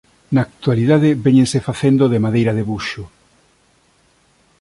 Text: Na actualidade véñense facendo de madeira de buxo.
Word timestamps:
Na 0.33 0.41
actualidade 0.47 1.09
véñense 1.25 1.65
facendo 1.67 2.03
de 2.13 2.21
madeira 2.25 2.51
de 2.57 2.63
buxo. 2.69 3.03